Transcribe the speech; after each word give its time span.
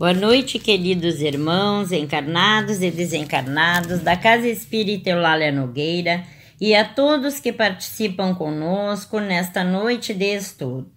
Boa 0.00 0.14
noite, 0.14 0.58
queridos 0.58 1.20
irmãos, 1.20 1.92
encarnados 1.92 2.80
e 2.80 2.90
desencarnados 2.90 4.00
da 4.00 4.16
Casa 4.16 4.48
Espírita 4.48 5.10
Eulália 5.10 5.52
Nogueira 5.52 6.24
e 6.58 6.74
a 6.74 6.86
todos 6.86 7.38
que 7.38 7.52
participam 7.52 8.34
conosco 8.34 9.20
nesta 9.20 9.62
noite 9.62 10.14
de 10.14 10.24
estudo. 10.34 10.90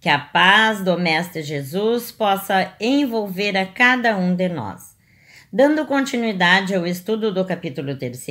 Que 0.00 0.08
a 0.08 0.18
paz 0.18 0.82
do 0.82 0.98
Mestre 0.98 1.42
Jesus 1.42 2.10
possa 2.10 2.74
envolver 2.80 3.58
a 3.58 3.66
cada 3.66 4.16
um 4.16 4.34
de 4.34 4.48
nós. 4.48 4.96
Dando 5.52 5.84
continuidade 5.84 6.74
ao 6.74 6.86
estudo 6.86 7.30
do 7.30 7.44
capítulo 7.44 7.94
3, 7.94 8.26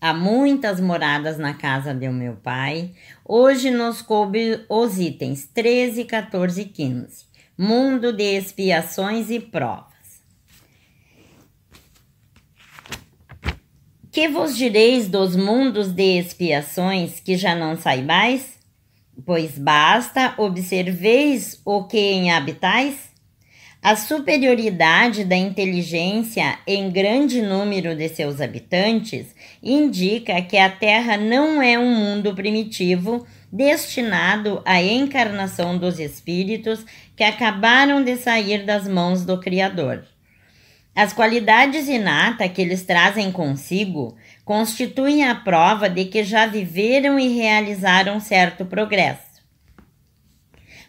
há 0.00 0.12
muitas 0.12 0.80
moradas 0.80 1.38
na 1.38 1.54
casa 1.54 1.94
do 1.94 2.10
meu 2.10 2.34
pai. 2.34 2.90
Hoje 3.24 3.70
nos 3.70 4.02
coube 4.02 4.64
os 4.68 4.98
itens 4.98 5.48
13, 5.54 6.02
14 6.06 6.60
e 6.60 6.64
15 6.64 7.33
mundo 7.56 8.12
de 8.12 8.36
expiações 8.36 9.30
e 9.30 9.38
provas. 9.38 9.94
Que 14.10 14.28
vos 14.28 14.56
direis 14.56 15.08
dos 15.08 15.36
mundos 15.36 15.92
de 15.92 16.18
expiações 16.18 17.20
que 17.20 17.36
já 17.36 17.54
não 17.54 17.76
saibais? 17.76 18.58
Pois 19.24 19.58
basta 19.58 20.34
observeis 20.38 21.60
o 21.64 21.84
que 21.84 21.98
em 21.98 22.32
habitais? 22.32 23.12
A 23.80 23.96
superioridade 23.96 25.24
da 25.24 25.36
inteligência 25.36 26.58
em 26.66 26.90
grande 26.90 27.42
número 27.42 27.94
de 27.94 28.08
seus 28.08 28.40
habitantes 28.40 29.34
indica 29.62 30.40
que 30.40 30.56
a 30.56 30.70
Terra 30.70 31.16
não 31.16 31.60
é 31.60 31.78
um 31.78 31.94
mundo 31.94 32.34
primitivo 32.34 33.26
destinado 33.54 34.60
à 34.64 34.82
encarnação 34.82 35.78
dos 35.78 36.00
espíritos 36.00 36.84
que 37.16 37.22
acabaram 37.22 38.02
de 38.02 38.16
sair 38.16 38.66
das 38.66 38.88
mãos 38.88 39.24
do 39.24 39.38
Criador. 39.38 40.04
As 40.92 41.12
qualidades 41.12 41.86
inatas 41.86 42.50
que 42.50 42.60
eles 42.60 42.82
trazem 42.84 43.30
consigo 43.30 44.16
constituem 44.44 45.24
a 45.24 45.36
prova 45.36 45.88
de 45.88 46.04
que 46.06 46.24
já 46.24 46.46
viveram 46.46 47.16
e 47.16 47.28
realizaram 47.28 48.18
certo 48.18 48.64
progresso. 48.64 49.40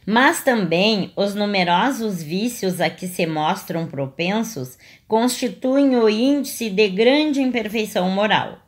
Mas 0.04 0.44
também 0.44 1.14
os 1.16 1.36
numerosos 1.36 2.22
vícios 2.22 2.82
a 2.82 2.90
que 2.90 3.08
se 3.08 3.28
mostram 3.28 3.86
propensos 3.86 4.76
constituem 5.08 5.96
o 5.96 6.10
índice 6.10 6.72
de 6.72 6.88
grande 6.88 7.42
imperfeição 7.42 8.10
moral. 8.10 8.65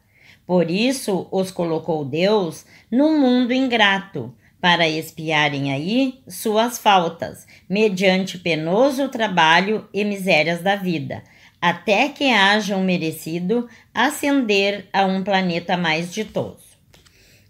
Por 0.48 0.72
isso 0.72 1.28
os 1.30 1.52
colocou 1.52 2.06
Deus 2.06 2.66
no 2.90 3.20
mundo 3.20 3.54
ingrato, 3.54 4.34
para 4.60 4.88
espiarem 4.88 5.72
aí 5.72 6.20
suas 6.28 6.80
faltas, 6.80 7.46
mediante 7.70 8.40
penoso 8.40 9.08
trabalho 9.10 9.88
e 9.94 10.04
misérias 10.04 10.62
da 10.62 10.76
vida, 10.76 11.24
até 11.62 12.10
que 12.10 12.32
hajam 12.32 12.82
merecido 12.82 13.68
ascender 13.94 14.88
a 14.92 15.06
um 15.06 15.24
planeta 15.24 15.78
mais 15.78 16.12
ditoso. 16.12 16.66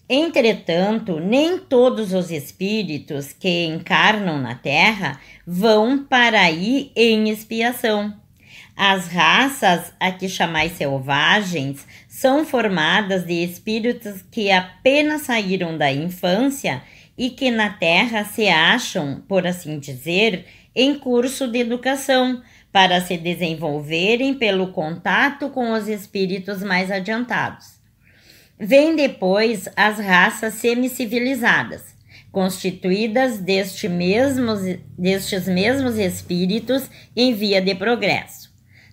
Entretanto, 0.10 1.20
nem 1.20 1.58
todos 1.58 2.14
os 2.14 2.32
espíritos 2.32 3.34
que 3.34 3.66
encarnam 3.66 4.40
na 4.42 4.56
Terra 4.56 5.20
vão 5.46 6.04
para 6.04 6.42
aí 6.42 6.92
em 6.96 7.30
expiação. 7.30 8.14
As 8.80 9.08
raças 9.08 9.92
a 10.00 10.12
que 10.12 10.30
chamais 10.30 10.74
selvagens 10.74 11.84
são 12.08 12.46
formadas 12.46 13.26
de 13.26 13.44
espíritos 13.44 14.22
que 14.32 14.52
apenas 14.52 15.24
saíram 15.24 15.76
da 15.76 15.92
infância 15.92 16.84
e 17.18 17.32
que 17.32 17.50
na 17.50 17.72
Terra 17.72 18.24
se 18.24 18.48
acham, 18.48 19.24
por 19.28 19.48
assim 19.48 19.80
dizer, 19.80 20.46
em 20.76 20.94
curso 21.00 21.48
de 21.48 21.58
educação 21.58 22.44
para 22.72 23.02
se 23.02 23.18
desenvolverem 23.18 24.36
pelo 24.36 24.72
contato 24.72 25.50
com 25.50 25.72
os 25.72 25.88
espíritos 25.88 26.62
mais 26.62 26.92
adiantados. 26.92 27.80
Vêm 28.60 28.96
depois 28.96 29.68
as 29.76 29.98
raças 29.98 30.54
semicivilizadas, 30.54 31.96
constituídas 32.32 33.40
deste 33.40 33.90
mesmos, 33.90 34.60
destes 34.96 35.48
mesmos 35.48 35.98
espíritos 35.98 36.88
em 37.16 37.34
via 37.34 37.60
de 37.60 37.74
progresso. 37.74 38.47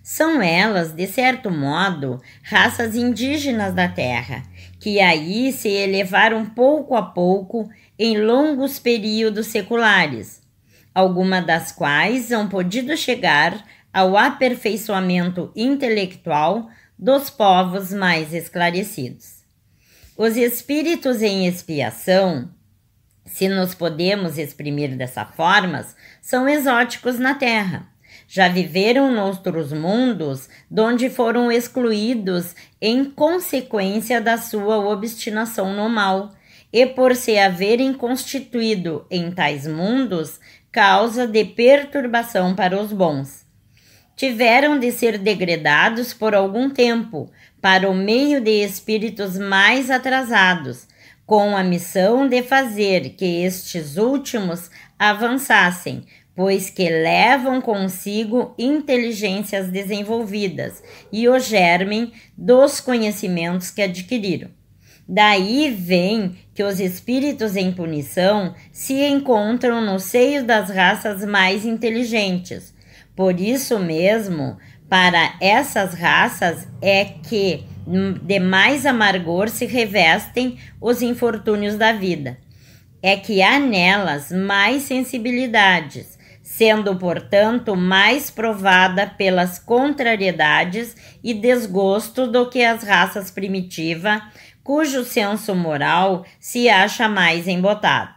São 0.07 0.39
elas, 0.39 0.91
de 0.91 1.07
certo 1.07 1.49
modo, 1.49 2.21
raças 2.43 2.95
indígenas 2.95 3.73
da 3.73 3.87
Terra, 3.87 4.43
que 4.79 4.99
aí 4.99 5.51
se 5.51 5.67
elevaram 5.67 6.45
pouco 6.45 6.95
a 6.95 7.01
pouco 7.01 7.67
em 7.97 8.21
longos 8.21 8.77
períodos 8.77 9.47
seculares, 9.47 10.43
algumas 10.93 11.43
das 11.43 11.71
quais 11.71 12.31
hão 12.31 12.47
podido 12.47 12.95
chegar 12.95 13.65
ao 13.91 14.15
aperfeiçoamento 14.15 15.51
intelectual 15.55 16.69
dos 16.99 17.31
povos 17.31 17.91
mais 17.91 18.31
esclarecidos. 18.31 19.43
Os 20.15 20.37
espíritos 20.37 21.23
em 21.23 21.47
expiação, 21.47 22.51
se 23.25 23.49
nos 23.49 23.73
podemos 23.73 24.37
exprimir 24.37 24.95
dessa 24.95 25.25
forma, 25.25 25.83
são 26.21 26.47
exóticos 26.47 27.17
na 27.17 27.33
Terra 27.33 27.94
já 28.27 28.47
viveram 28.47 29.11
noutros 29.11 29.71
mundos, 29.71 30.49
donde 30.69 31.09
foram 31.09 31.51
excluídos 31.51 32.55
em 32.81 33.05
consequência 33.05 34.19
da 34.19 34.37
sua 34.37 34.77
obstinação 34.77 35.73
no 35.73 35.89
mal, 35.89 36.31
e 36.71 36.85
por 36.85 37.15
se 37.15 37.37
haverem 37.37 37.93
constituído 37.93 39.05
em 39.09 39.31
tais 39.31 39.65
mundos 39.65 40.39
causa 40.71 41.25
de 41.25 41.45
perturbação 41.45 42.53
para 42.53 42.77
os 42.77 42.91
bons. 42.91 43.45
Tiveram 44.15 44.77
de 44.77 44.91
ser 44.91 45.17
degradados 45.17 46.13
por 46.13 46.35
algum 46.35 46.69
tempo 46.69 47.31
para 47.61 47.89
o 47.89 47.93
meio 47.93 48.41
de 48.41 48.63
espíritos 48.63 49.37
mais 49.37 49.89
atrasados, 49.89 50.87
com 51.25 51.55
a 51.55 51.63
missão 51.63 52.27
de 52.27 52.43
fazer 52.43 53.11
que 53.11 53.43
estes 53.43 53.97
últimos 53.97 54.69
avançassem, 54.99 56.05
pois 56.35 56.69
que 56.69 56.89
levam 56.89 57.61
consigo 57.61 58.53
inteligências 58.59 59.69
desenvolvidas 59.69 60.83
e 61.11 61.29
o 61.29 61.39
germen 61.39 62.11
dos 62.37 62.81
conhecimentos 62.81 63.71
que 63.71 63.81
adquiriram. 63.81 64.49
Daí 65.07 65.69
vem 65.69 66.35
que 66.53 66.63
os 66.63 66.79
espíritos 66.79 67.55
em 67.55 67.71
punição 67.71 68.55
se 68.71 69.05
encontram 69.05 69.79
no 69.79 69.99
seio 69.99 70.43
das 70.43 70.69
raças 70.69 71.23
mais 71.23 71.63
inteligentes. 71.63 72.73
Por 73.15 73.39
isso 73.39 73.77
mesmo, 73.79 74.57
para 74.89 75.35
essas 75.39 75.93
raças 75.93 76.67
é 76.81 77.05
que 77.05 77.63
de 78.23 78.39
mais 78.39 78.85
amargor 78.85 79.47
se 79.47 79.65
revestem 79.65 80.57
os 80.81 81.03
infortúnios 81.03 81.75
da 81.75 81.93
vida. 81.93 82.37
É 83.01 83.15
que 83.15 83.43
há 83.43 83.59
nelas 83.59 84.31
mais 84.31 84.81
sensibilidades, 84.83 86.17
sendo, 86.45 86.95
portanto, 86.95 87.75
mais 87.75 88.29
provada 88.29 89.07
pelas 89.07 89.57
contrariedades 89.57 90.95
e 91.23 91.33
desgosto 91.33 92.27
do 92.27 92.47
que 92.47 92.63
as 92.63 92.83
raças 92.83 93.31
primitivas, 93.31 94.21
cujo 94.63 95.03
senso 95.03 95.55
moral 95.55 96.23
se 96.39 96.69
acha 96.69 97.09
mais 97.09 97.47
embotado. 97.47 98.13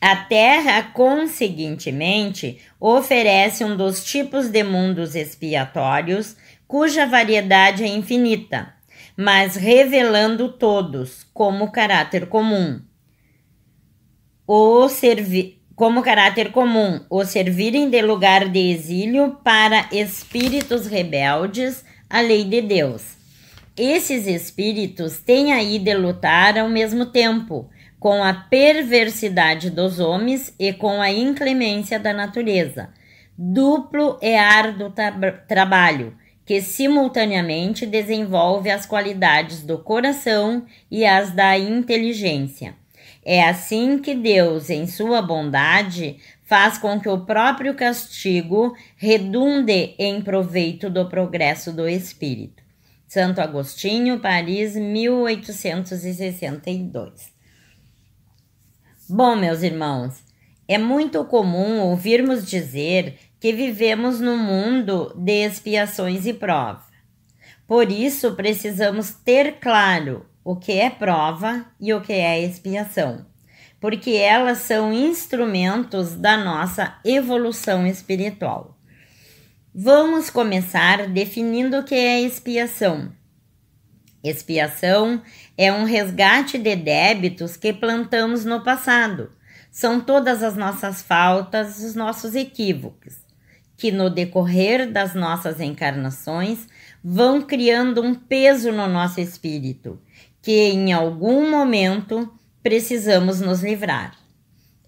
A 0.00 0.14
Terra, 0.14 0.84
conseguintemente, 0.94 2.60
oferece 2.78 3.64
um 3.64 3.76
dos 3.76 4.04
tipos 4.04 4.48
de 4.48 4.62
mundos 4.62 5.16
expiatórios 5.16 6.36
cuja 6.68 7.06
variedade 7.06 7.82
é 7.82 7.88
infinita, 7.88 8.72
mas 9.16 9.56
revelando 9.56 10.48
todos 10.48 11.26
como 11.34 11.72
caráter 11.72 12.28
comum. 12.28 12.80
O 14.46 14.88
serviço 14.88 15.61
como 15.74 16.02
caráter 16.02 16.52
comum 16.52 17.00
o 17.08 17.24
servirem 17.24 17.88
de 17.88 18.02
lugar 18.02 18.48
de 18.48 18.72
exílio 18.72 19.38
para 19.42 19.88
espíritos 19.90 20.86
rebeldes 20.86 21.84
à 22.08 22.20
lei 22.20 22.44
de 22.44 22.60
Deus. 22.60 23.16
Esses 23.76 24.26
espíritos 24.26 25.18
têm 25.18 25.52
aí 25.52 25.78
de 25.78 25.94
lutar 25.94 26.58
ao 26.58 26.68
mesmo 26.68 27.06
tempo 27.06 27.70
com 27.98 28.22
a 28.22 28.34
perversidade 28.34 29.70
dos 29.70 29.98
homens 29.98 30.54
e 30.58 30.72
com 30.72 31.00
a 31.00 31.10
inclemência 31.10 31.98
da 31.98 32.12
natureza. 32.12 32.90
Duplo 33.38 34.18
e 34.20 34.34
árduo 34.34 34.90
tra 34.90 35.10
trabalho 35.48 36.16
que 36.44 36.60
simultaneamente 36.60 37.86
desenvolve 37.86 38.70
as 38.70 38.84
qualidades 38.84 39.62
do 39.62 39.78
coração 39.78 40.66
e 40.90 41.06
as 41.06 41.30
da 41.30 41.56
inteligência. 41.56 42.74
É 43.24 43.48
assim 43.48 43.98
que 43.98 44.16
Deus, 44.16 44.68
em 44.68 44.84
sua 44.86 45.22
bondade, 45.22 46.18
faz 46.42 46.76
com 46.76 47.00
que 47.00 47.08
o 47.08 47.24
próprio 47.24 47.74
castigo 47.74 48.76
redunde 48.96 49.94
em 49.98 50.20
proveito 50.20 50.90
do 50.90 51.08
progresso 51.08 51.72
do 51.72 51.88
espírito. 51.88 52.62
Santo 53.06 53.40
Agostinho, 53.40 54.18
Paris, 54.18 54.74
1862. 54.74 57.30
Bom, 59.08 59.36
meus 59.36 59.62
irmãos, 59.62 60.24
é 60.66 60.76
muito 60.78 61.24
comum 61.24 61.78
ouvirmos 61.80 62.44
dizer 62.44 63.16
que 63.38 63.52
vivemos 63.52 64.18
no 64.20 64.36
mundo 64.36 65.14
de 65.16 65.44
expiações 65.44 66.26
e 66.26 66.32
prova. 66.32 66.82
Por 67.66 67.92
isso, 67.92 68.34
precisamos 68.34 69.10
ter 69.10 69.58
claro 69.60 70.26
o 70.44 70.56
que 70.56 70.72
é 70.72 70.90
prova 70.90 71.66
e 71.80 71.92
o 71.94 72.00
que 72.00 72.12
é 72.12 72.40
expiação, 72.40 73.24
porque 73.80 74.10
elas 74.12 74.58
são 74.58 74.92
instrumentos 74.92 76.14
da 76.14 76.36
nossa 76.36 76.98
evolução 77.04 77.86
espiritual. 77.86 78.76
Vamos 79.74 80.30
começar 80.30 81.08
definindo 81.08 81.78
o 81.78 81.84
que 81.84 81.94
é 81.94 82.20
expiação. 82.20 83.12
Expiação 84.22 85.22
é 85.56 85.72
um 85.72 85.84
resgate 85.84 86.58
de 86.58 86.76
débitos 86.76 87.56
que 87.56 87.72
plantamos 87.72 88.44
no 88.44 88.62
passado. 88.62 89.32
São 89.70 90.00
todas 90.00 90.42
as 90.42 90.56
nossas 90.56 91.02
faltas, 91.02 91.78
os 91.82 91.94
nossos 91.94 92.34
equívocos 92.34 93.22
que 93.82 93.90
no 93.90 94.08
decorrer 94.08 94.92
das 94.92 95.12
nossas 95.12 95.60
encarnações 95.60 96.68
vão 97.02 97.42
criando 97.42 98.00
um 98.00 98.14
peso 98.14 98.70
no 98.70 98.86
nosso 98.86 99.20
espírito, 99.20 100.00
que 100.42 100.70
em 100.70 100.92
algum 100.92 101.48
momento 101.48 102.28
precisamos 102.62 103.40
nos 103.40 103.62
livrar. 103.62 104.16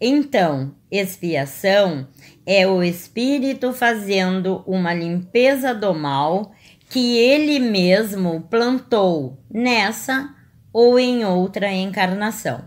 Então, 0.01 0.75
expiação 0.91 2.09
é 2.45 2.67
o 2.67 2.83
espírito 2.83 3.73
fazendo 3.73 4.63
uma 4.67 4.93
limpeza 4.93 5.73
do 5.73 5.95
mal 5.95 6.53
que 6.91 7.17
ele 7.17 7.59
mesmo 7.59 8.43
plantou 8.43 9.39
nessa 9.51 10.35
ou 10.73 10.99
em 10.99 11.25
outra 11.25 11.73
encarnação. 11.73 12.65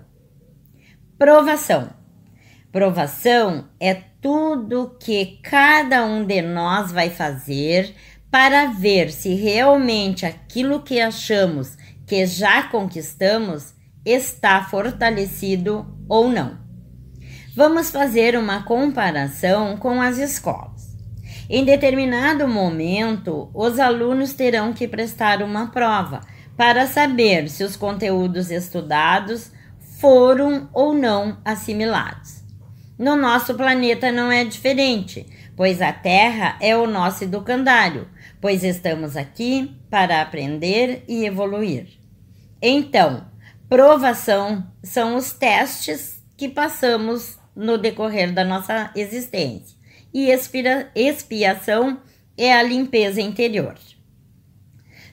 Provação. 1.18 1.90
Provação 2.72 3.70
é 3.80 3.94
tudo 4.22 4.98
que 5.00 5.40
cada 5.44 6.06
um 6.06 6.26
de 6.26 6.42
nós 6.42 6.92
vai 6.92 7.10
fazer 7.10 7.94
para 8.32 8.66
ver 8.66 9.12
se 9.12 9.34
realmente 9.36 10.26
aquilo 10.26 10.82
que 10.82 11.00
achamos 11.00 11.78
que 12.08 12.26
já 12.26 12.64
conquistamos 12.64 13.74
está 14.06 14.64
fortalecido 14.64 15.86
ou 16.08 16.30
não. 16.30 16.58
Vamos 17.54 17.92
fazer 17.92 18.38
uma 18.38 18.64
comparação 18.64 19.76
com 19.78 20.02
as 20.02 20.18
escolas. 20.18 20.96
Em 21.50 21.66
determinado 21.66 22.48
momento, 22.48 23.50
os 23.54 23.80
alunos 23.80 24.34
terão 24.34 24.74
que 24.74 24.88
prestar 24.88 25.42
uma 25.42 25.68
prova 25.68 26.22
para 26.56 26.88
saber 26.88 27.50
se 27.50 27.64
os 27.64 27.76
conteúdos 27.76 28.52
estudados 28.52 29.52
foram 30.00 30.70
ou 30.72 30.94
não 30.94 31.40
assimilados. 31.44 32.44
No 32.98 33.16
nosso 33.16 33.54
planeta 33.54 34.12
não 34.12 34.32
é 34.32 34.44
diferente, 34.44 35.26
pois 35.56 35.82
a 35.82 35.92
Terra 35.92 36.58
é 36.62 36.76
o 36.76 36.88
nosso 36.88 37.24
educandário, 37.24 38.08
pois 38.40 38.64
estamos 38.64 39.18
aqui 39.18 39.76
para 39.90 40.22
aprender 40.22 41.04
e 41.08 41.26
evoluir. 41.26 41.97
Então, 42.62 43.26
provação 43.70 44.66
são 44.84 45.16
os 45.16 45.32
testes 45.32 46.22
que 46.36 46.50
passamos 46.50 47.38
no 47.56 47.78
decorrer 47.78 48.34
da 48.34 48.44
nossa 48.44 48.92
existência, 48.96 49.76
e 50.14 50.30
expira, 50.30 50.92
expiação 50.96 52.00
é 52.38 52.54
a 52.54 52.62
limpeza 52.62 53.20
interior. 53.20 53.76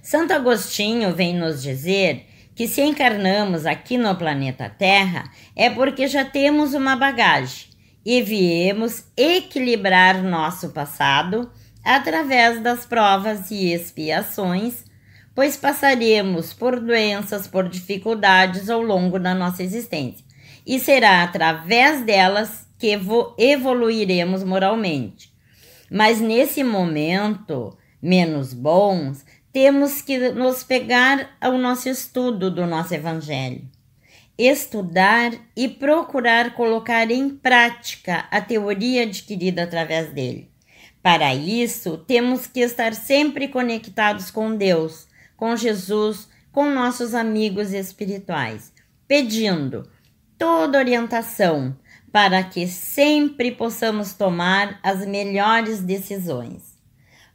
Santo 0.03 0.35
Agostinho 0.35 1.15
vem 1.15 1.35
nos 1.35 1.63
dizer 1.63 2.27
que 2.55 2.69
se 2.69 2.83
encarnamos 2.83 3.67
aqui 3.67 3.97
no 3.97 4.15
planeta 4.15 4.69
Terra 4.69 5.31
é 5.57 5.71
porque 5.71 6.07
já 6.07 6.25
temos 6.25 6.75
uma 6.75 6.95
bagagem 6.95 7.69
e 8.05 8.21
viemos 8.21 9.05
equilibrar 9.17 10.23
nosso 10.23 10.69
passado 10.71 11.51
através 11.83 12.63
das 12.63 12.85
provas 12.85 13.51
e 13.51 13.73
expiações, 13.73 14.85
pois 15.35 15.57
passaremos 15.57 16.53
por 16.53 16.81
doenças, 16.81 17.47
por 17.47 17.69
dificuldades 17.69 18.71
ao 18.71 18.81
longo 18.81 19.19
da 19.19 19.35
nossa 19.35 19.63
existência, 19.63 20.25
e 20.67 20.79
será 20.79 21.23
através 21.23 22.05
delas 22.05 22.67
que 22.79 22.99
evoluiremos 23.39 24.45
moralmente. 24.45 25.33
Mas 25.91 26.21
nesse 26.21 26.63
momento 26.63 27.77
menos 28.01 28.53
bons, 28.53 29.25
temos 29.53 30.03
que 30.03 30.31
nos 30.31 30.63
pegar 30.63 31.37
ao 31.41 31.57
nosso 31.59 31.89
estudo 31.89 32.51
do 32.51 32.67
nosso 32.67 32.95
Evangelho 32.95 33.75
estudar 34.39 35.33
e 35.57 35.69
procurar 35.69 36.55
colocar 36.55 37.11
em 37.11 37.31
prática 37.31 38.27
a 38.31 38.41
teoria 38.41 39.05
adquirida 39.05 39.63
através 39.63 40.13
dele. 40.13 40.51
Para 41.03 41.35
isso, 41.35 41.99
temos 41.99 42.47
que 42.47 42.61
estar 42.61 42.95
sempre 42.95 43.49
conectados 43.49 44.31
com 44.31 44.57
Deus, 44.57 45.07
com 45.37 45.57
Jesus, 45.57 46.29
com 46.53 46.71
nossos 46.71 47.15
amigos 47.15 47.73
espirituais, 47.73 48.73
pedindo 49.09 49.89
toda 50.39 50.79
orientação 50.79 51.77
para 52.13 52.43
que 52.45 52.69
sempre 52.69 53.51
possamos 53.51 54.15
tomar 54.15 54.79
as 54.83 55.05
melhores 55.05 55.81
decisões. 55.81 56.79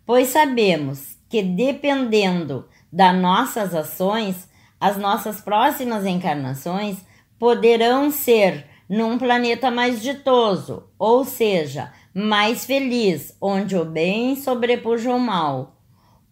Pois 0.06 0.30
sabemos 0.30 1.18
que 1.28 1.44
dependendo 1.44 2.68
das 2.92 3.16
nossas 3.16 3.76
ações, 3.76 4.48
as 4.80 4.98
nossas 4.98 5.42
próximas 5.42 6.06
encarnações 6.06 6.98
poderão 7.38 8.10
ser 8.10 8.66
num 8.88 9.18
planeta 9.18 9.70
mais 9.70 10.02
ditoso, 10.02 10.90
ou 10.98 11.24
seja, 11.24 11.94
mais 12.14 12.66
feliz, 12.66 13.36
onde 13.40 13.76
o 13.76 13.86
bem 13.86 14.36
sobrepuja 14.36 15.14
o 15.14 15.20
mal, 15.20 15.79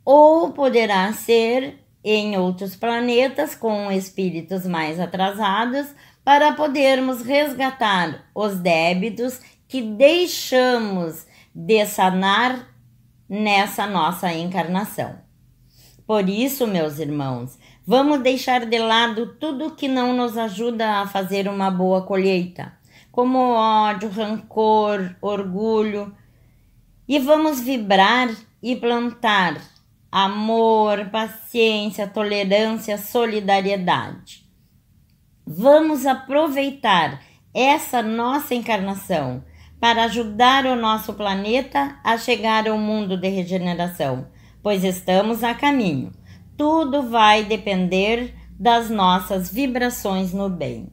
ou 0.08 0.52
poderá 0.52 1.12
ser 1.12 1.84
em 2.02 2.38
outros 2.38 2.78
planetas 2.78 3.54
com 3.54 3.92
espíritos 3.92 4.66
mais 4.66 5.00
atrasados 5.00 5.88
para 6.24 6.54
podermos 6.54 7.22
resgatar 7.22 8.30
os 8.34 8.58
débitos 8.58 9.42
que 9.68 9.82
deixamos 9.82 11.28
de 11.54 11.86
sanar 11.86 12.70
nessa 13.28 13.86
nossa 13.86 14.32
encarnação. 14.32 15.20
Por 16.06 16.30
isso, 16.30 16.66
meus 16.66 17.00
irmãos, 17.00 17.58
Vamos 17.90 18.20
deixar 18.20 18.66
de 18.66 18.78
lado 18.78 19.38
tudo 19.40 19.72
que 19.72 19.88
não 19.88 20.12
nos 20.12 20.38
ajuda 20.38 21.00
a 21.00 21.08
fazer 21.08 21.48
uma 21.48 21.72
boa 21.72 22.02
colheita, 22.02 22.74
como 23.10 23.40
ódio, 23.40 24.10
rancor, 24.10 25.16
orgulho, 25.22 26.14
e 27.08 27.18
vamos 27.18 27.62
vibrar 27.62 28.28
e 28.62 28.76
plantar 28.76 29.62
amor, 30.12 31.10
paciência, 31.12 32.08
tolerância, 32.08 32.98
solidariedade. 32.98 34.46
Vamos 35.46 36.06
aproveitar 36.06 37.22
essa 37.54 38.02
nossa 38.02 38.54
encarnação 38.54 39.44
para 39.80 40.06
ajudar 40.06 40.66
o 40.66 40.76
nosso 40.76 41.14
planeta 41.14 42.00
a 42.04 42.18
chegar 42.18 42.68
ao 42.68 42.78
mundo 42.78 43.16
de 43.16 43.28
regeneração, 43.28 44.28
pois 44.62 44.84
estamos 44.84 45.44
a 45.44 45.54
caminho 45.54 46.12
tudo 46.58 47.04
vai 47.04 47.44
depender 47.44 48.34
das 48.60 48.90
nossas 48.90 49.52
vibrações 49.52 50.34
no 50.34 50.50
bem. 50.50 50.90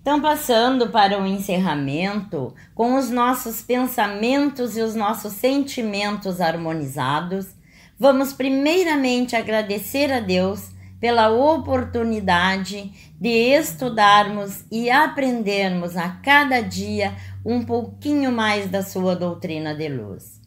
Então, 0.00 0.20
passando 0.20 0.88
para 0.88 1.22
o 1.22 1.26
encerramento, 1.26 2.54
com 2.74 2.96
os 2.96 3.10
nossos 3.10 3.62
pensamentos 3.62 4.76
e 4.76 4.80
os 4.80 4.94
nossos 4.94 5.34
sentimentos 5.34 6.40
harmonizados, 6.40 7.53
vamos 7.98 8.32
primeiramente 8.32 9.36
agradecer 9.36 10.12
a 10.12 10.20
Deus 10.20 10.70
pela 11.00 11.30
oportunidade 11.30 12.92
de 13.20 13.28
estudarmos 13.28 14.64
e 14.70 14.90
aprendermos 14.90 15.96
a 15.96 16.08
cada 16.08 16.60
dia 16.60 17.14
um 17.44 17.62
pouquinho 17.64 18.32
mais 18.32 18.70
da 18.70 18.82
sua 18.82 19.14
doutrina 19.14 19.74
de 19.74 19.88
luz. 19.88 20.40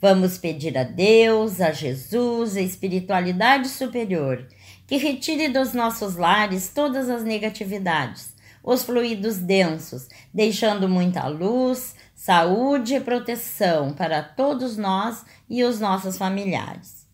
Vamos 0.00 0.36
pedir 0.36 0.76
a 0.76 0.84
Deus, 0.84 1.62
a 1.62 1.72
Jesus, 1.72 2.56
a 2.56 2.60
espiritualidade 2.60 3.68
superior, 3.68 4.46
que 4.86 4.98
retire 4.98 5.48
dos 5.48 5.72
nossos 5.72 6.16
lares 6.16 6.68
todas 6.68 7.08
as 7.08 7.24
negatividades, 7.24 8.34
os 8.62 8.82
fluidos 8.82 9.38
densos, 9.38 10.08
deixando 10.32 10.86
muita 10.88 11.26
luz, 11.26 11.94
saúde 12.24 12.94
e 12.94 13.00
proteção 13.00 13.92
para 13.92 14.22
todos 14.22 14.78
nós 14.78 15.26
e 15.46 15.62
os 15.62 15.78
nossos 15.78 16.16
familiares. 16.16 17.06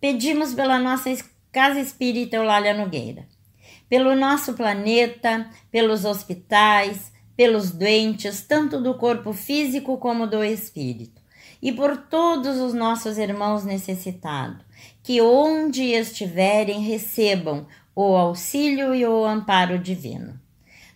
Pedimos 0.00 0.54
pela 0.54 0.78
nossa 0.78 1.10
Casa 1.50 1.80
Espírita 1.80 2.36
Eulália 2.36 2.72
Nogueira, 2.72 3.26
pelo 3.88 4.14
nosso 4.14 4.54
planeta, 4.54 5.50
pelos 5.72 6.04
hospitais, 6.04 7.12
pelos 7.36 7.72
doentes, 7.72 8.42
tanto 8.42 8.80
do 8.80 8.94
corpo 8.94 9.32
físico 9.32 9.98
como 9.98 10.24
do 10.24 10.44
espírito 10.44 11.20
e 11.60 11.72
por 11.72 11.96
todos 11.96 12.60
os 12.60 12.72
nossos 12.72 13.18
irmãos 13.18 13.64
necessitados, 13.64 14.64
que 15.02 15.20
onde 15.20 15.82
estiverem 15.82 16.80
recebam 16.80 17.66
o 17.92 18.14
auxílio 18.14 18.94
e 18.94 19.04
o 19.04 19.24
amparo 19.24 19.80
divino. 19.80 20.43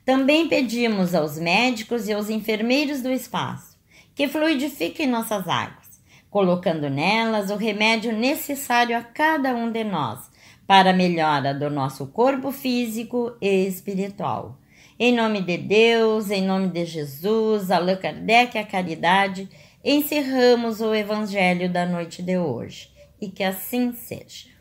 Também 0.09 0.49
pedimos 0.49 1.15
aos 1.15 1.39
médicos 1.39 2.09
e 2.09 2.15
aos 2.15 2.31
enfermeiros 2.31 3.03
do 3.03 3.13
espaço 3.13 3.77
que 4.15 4.27
fluidifiquem 4.27 5.07
nossas 5.07 5.47
águas, 5.47 6.01
colocando 6.31 6.89
nelas 6.89 7.51
o 7.51 7.57
remédio 7.57 8.11
necessário 8.11 8.97
a 8.97 9.03
cada 9.03 9.55
um 9.55 9.71
de 9.71 9.85
nós 9.85 10.31
para 10.67 10.93
a 10.93 10.95
melhora 10.95 11.53
do 11.53 11.69
nosso 11.69 12.07
corpo 12.07 12.51
físico 12.51 13.37
e 13.39 13.67
espiritual. 13.67 14.59
Em 14.99 15.15
nome 15.15 15.43
de 15.43 15.59
Deus, 15.59 16.31
em 16.31 16.43
nome 16.43 16.69
de 16.69 16.87
Jesus, 16.87 17.71
Allan 17.71 17.97
Kardec, 17.97 18.57
a 18.57 18.65
caridade, 18.65 19.47
encerramos 19.85 20.81
o 20.81 20.95
Evangelho 20.95 21.71
da 21.71 21.85
noite 21.85 22.23
de 22.23 22.39
hoje. 22.39 22.89
E 23.21 23.29
que 23.29 23.45
assim 23.45 23.93
seja. 23.93 24.58